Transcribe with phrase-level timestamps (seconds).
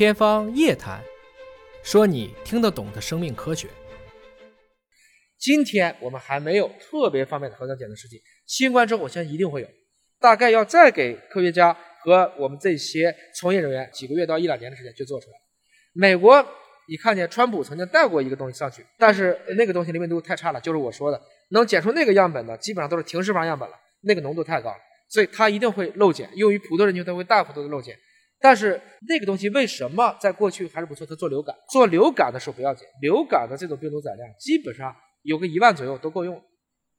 [0.00, 0.98] 天方夜谭，
[1.82, 3.68] 说你听得懂的生命科学。
[5.38, 9.68] 今天我们还没有特别方便的核酸检测试剂，新冠之后我相信一定会有，
[10.18, 15.36] 大概要再给科学家和我们这些从业人员几个月到一两年的时间就做出来。
[15.92, 16.42] 美国，
[16.88, 21.20] 你看见川普曾经带过一个东西上去，但是那个东西灵敏度太差了，就是我说的，
[21.50, 24.78] 能检出那个样本的基本上都是停尸房样本了，那个浓度太高了，
[25.10, 27.94] 所以它一定会漏检，用于普通人群它会大幅度的漏检。
[28.40, 31.06] 但是那个东西为什么在过去还是不错？
[31.06, 34.94] 它做流感，做流感的时候不要紧，流感的这种病毒载量基本上。
[35.22, 36.42] 有个一万左右都够用，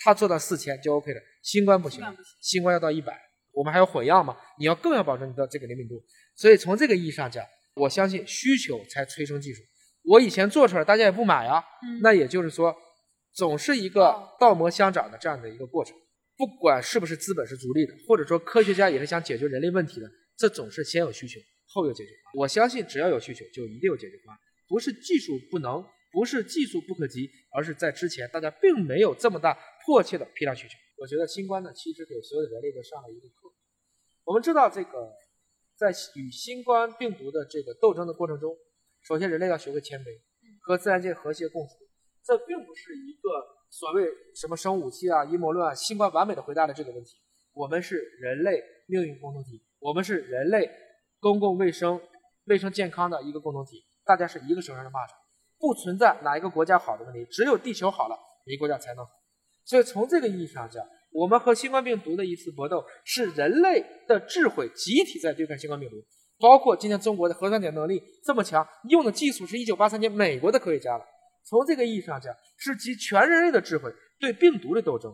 [0.00, 1.20] 它做到四千就 OK 了。
[1.42, 2.04] 新冠不行，
[2.42, 3.18] 新冠要到一百，
[3.52, 4.36] 我们还有混样嘛？
[4.58, 5.94] 你要更要保证你的这个灵敏度。
[6.36, 7.42] 所以从这个意义上讲，
[7.74, 9.62] 我相信需求才催生技术。
[10.04, 11.64] 我以前做出来，大家也不买啊。
[12.02, 12.76] 那也就是说，
[13.32, 15.96] 总是一个倒模相长的这样的一个过程。
[16.36, 22.40] 不管是不是资本是逐利的，或者说科学家也是想解决人类问题的，这总是先有需求，后有解决方案。
[22.40, 25.84] 我相信只要有需求，就一定有解决方案，不是技术不能。
[26.14, 30.74] 不是技术不可及，而是在之前大家并没有这么大迫切的批量需求。
[30.98, 33.50] 我觉得新冠呢，其实给所有的人类都上了一个课。
[34.24, 35.10] 我们知道，这个
[35.74, 38.54] 在与新冠病毒的这个斗争的过程中，
[39.00, 40.20] 首先人类要学会谦卑，
[40.60, 41.76] 和自然界和谐共处。
[42.22, 43.30] 这并不是一个
[43.70, 45.74] 所谓什么生物武器啊、阴谋论啊。
[45.74, 47.16] 新冠完美的回答了这个问题：
[47.54, 50.70] 我们是人类命运共同体，我们是人类
[51.18, 52.00] 公共卫生、
[52.44, 55.10] 卫生健康的一个共同体，大家是一个绳上的蚂蚱。
[55.58, 58.16] 不存在哪一个国家好的问题，只有地球好了，
[58.46, 59.10] 一个国家才能好。
[59.64, 65.96] 所以从这个意义上讲，我们和新冠病毒的一次搏斗，是人类的智慧集体在对抗新冠病毒。
[66.38, 71.04] 包括今天中国的核酸检能力这么强，用的技术是一九八三年美国的科学家了。
[71.44, 75.12] 从这个意义上讲，是集全人类的智慧对病毒的斗争，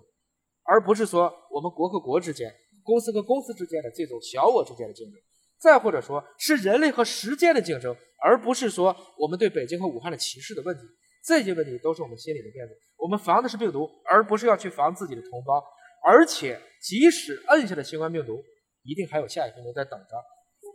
[0.62, 2.50] 而不是说我们国和国之间、
[2.88, 5.20] 公司和公司之间的这种小我之间的竞争。
[5.60, 10.82] 再或者说是人类和时间的竞争，而不是说我们对北京和武汉的歧视的问题。
[11.26, 12.74] 这些问题都是我们心里的辫子。
[12.96, 15.62] 我们防的是病毒，而不是要去防自己的同胞。
[16.02, 18.42] 而且，即使摁下了新冠病毒，
[18.84, 20.16] 一定还有下一病毒在等着。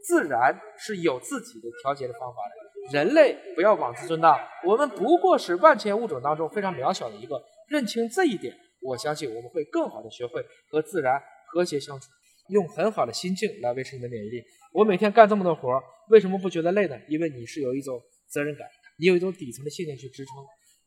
[0.05, 2.97] 自然是有自己的调节的方法的。
[2.97, 4.37] 人类不要妄自尊大，
[4.67, 7.41] 我们不过是万千物种当中非常渺小的一个。
[7.69, 11.17] 认清这一点，我相信我们会更好的学会和自然
[11.53, 12.09] 和谐相处，
[12.49, 14.43] 用很好的心境来维持你的免疫力。
[14.73, 16.99] 我每天干这么多活儿，为什么不觉得累呢？
[17.07, 20.33] 因为你是有一种责任感，你有一种底层的信念去支撑。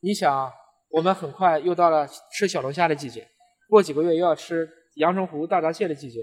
[0.01, 0.53] 你想，
[0.91, 3.25] 我们很快又到了吃小龙虾的季节，
[3.69, 6.19] 过几个月又要吃阳澄湖大闸蟹的季节，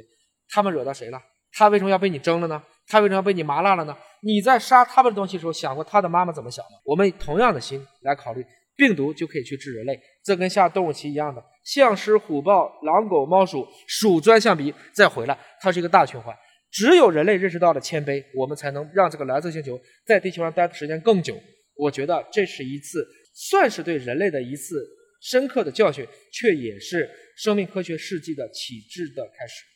[0.49, 1.17] 他们惹到谁了？
[1.53, 2.61] 他为什么要被你蒸了呢？
[2.87, 3.95] 他为什么要被你麻辣了呢？
[4.23, 6.71] 你在杀他们的东西的时候，想过他的妈妈怎么想吗？
[6.83, 16.35] 我们同样的心来考虑，病毒就可以去治人类，这跟下动物棋一样的，象狮虎豹狼狗猫鼠鼠钻象鼻再回来，它是一个大循环。
[16.71, 21.39] 只有人类认识到了谦卑，我们才能让这个蓝色星球在地球上待的时间更久。
[21.75, 24.83] 我觉得这是一次算是对人类的一次
[25.21, 29.72] 深刻的教训，却也是生命科学世纪的启智的开始。